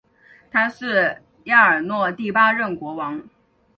[0.49, 3.21] 他是亚尔诺第八任国王。